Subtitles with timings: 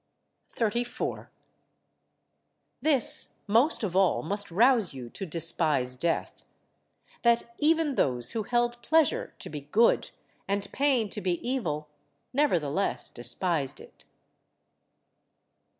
[0.53, 1.29] 34.
[2.81, 6.41] This most of all must rouse you to despise death:
[7.21, 10.09] That even those who held pleasure to be good
[10.47, 11.87] and pain to be evil
[12.33, 14.05] nevertheless despised it.